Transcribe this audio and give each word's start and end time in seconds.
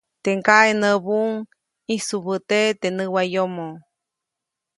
Teʼ 0.23 0.35
ŋgaʼe 0.39 0.71
näbuʼuŋ 0.81 1.29
-ʼĩsubäteʼe 1.83 2.69
teʼ 2.81 2.93
näwayomo-. 2.97 3.79